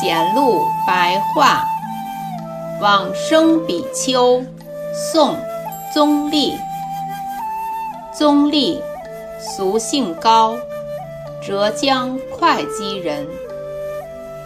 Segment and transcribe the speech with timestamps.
[0.00, 1.62] 贤录白话，
[2.80, 4.42] 往生比丘，
[5.12, 5.36] 宋，
[5.92, 6.54] 宗立。
[8.10, 8.80] 宗立，
[9.38, 10.56] 俗姓高，
[11.46, 13.28] 浙江会稽人。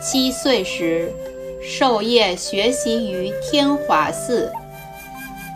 [0.03, 1.15] 七岁时，
[1.63, 4.51] 授业学习于天华寺。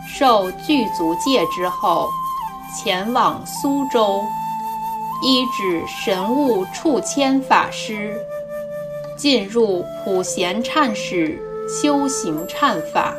[0.07, 2.07] 受具足戒之后，
[2.73, 4.23] 前往苏州，
[5.21, 8.17] 依止神物处谦法师。
[9.19, 11.37] 进入普贤忏室
[11.67, 13.13] 修行忏法，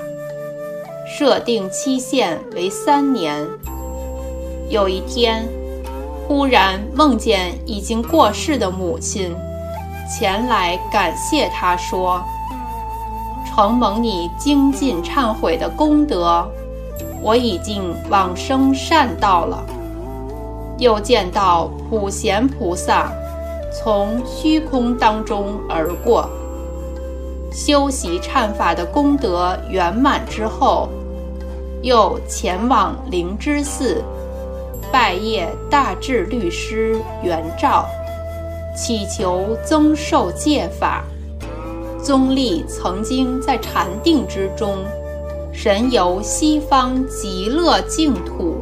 [1.06, 3.46] 设定期限为三年。
[4.70, 5.46] 有一天，
[6.26, 9.36] 忽然梦见已经过世的母亲
[10.10, 12.24] 前来感谢他，说
[13.44, 16.50] ：“承蒙你精进忏悔的功德，
[17.20, 19.62] 我已经往生善道了。”
[20.80, 23.12] 又见到普贤菩萨。
[23.72, 26.28] 从虚空当中而过，
[27.52, 30.88] 修习忏法的功德圆满之后，
[31.82, 34.02] 又前往灵芝寺
[34.92, 37.86] 拜谒大智律师圆照，
[38.76, 41.04] 祈求增寿戒法。
[42.02, 44.78] 宗立曾经在禅定之中，
[45.52, 48.56] 神游西方极乐净土，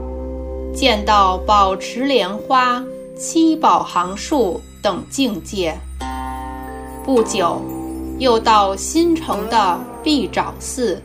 [0.75, 2.84] 见到宝池莲花、
[3.17, 4.61] 七宝行树。
[4.82, 5.78] 等境界。
[7.04, 7.62] 不久，
[8.18, 11.02] 又到新城的毕沼寺，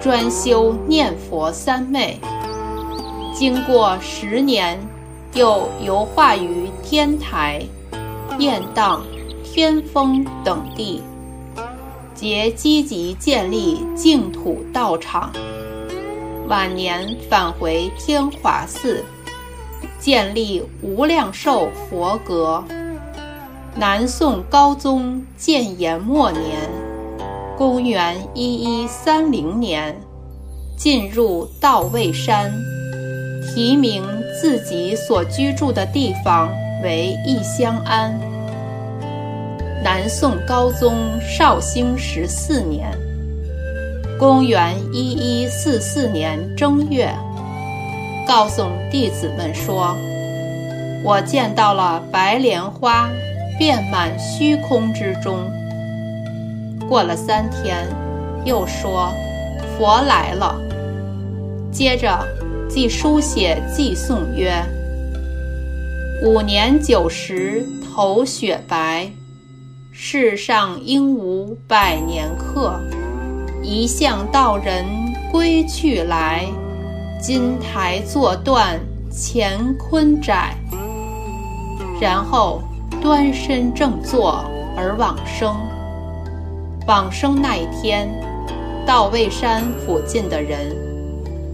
[0.00, 2.18] 专修念佛三昧。
[3.34, 4.78] 经过十年，
[5.34, 7.62] 又游化于天台、
[8.38, 9.02] 雁荡、
[9.44, 11.02] 天峰等地，
[12.14, 15.32] 皆积极建立净土道场。
[16.48, 19.04] 晚年返回天华寺。
[20.00, 22.62] 建立无量寿佛阁。
[23.78, 26.68] 南宋高宗建炎末年，
[27.56, 29.96] 公元一一三零年，
[30.76, 32.52] 进入道位山，
[33.46, 34.02] 题名
[34.42, 36.50] 自己所居住的地方
[36.82, 38.18] 为义乡庵。
[39.84, 42.90] 南宋高宗绍兴十四年，
[44.18, 47.08] 公元一一四四年正月。
[48.26, 49.96] 告诉弟子们说
[51.04, 53.08] ：“我见到了白莲花，
[53.58, 55.50] 遍满虚空之中。”
[56.88, 57.86] 过了三天，
[58.44, 59.12] 又说
[59.76, 60.58] ：“佛来了。”
[61.70, 62.24] 接着，
[62.68, 64.52] 即书写寄送曰
[66.24, 69.10] ：“五年九十头雪白，
[69.92, 72.80] 世上应无百年客。
[73.62, 74.84] 一向道人
[75.30, 76.46] 归去来。”
[77.20, 78.78] 金台坐断
[79.10, 80.54] 乾坤窄，
[82.00, 82.62] 然后
[83.00, 84.44] 端身正坐
[84.76, 85.54] 而往生。
[86.86, 88.08] 往生那一天，
[88.86, 90.74] 到位山附近的人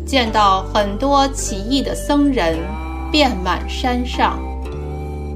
[0.07, 2.57] 见到很多奇异的僧人
[3.11, 4.39] 遍满山上，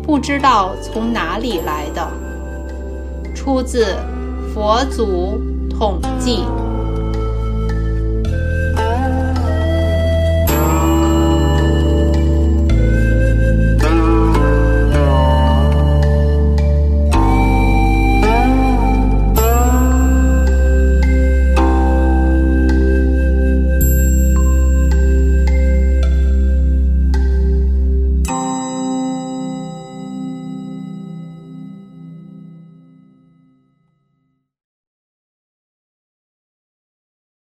[0.02, 2.08] 不知道从哪里来的。
[3.34, 3.84] 出自
[4.54, 5.40] 《佛祖
[5.70, 6.44] 统记》。